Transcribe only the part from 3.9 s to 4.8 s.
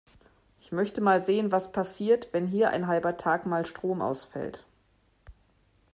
ausfällt.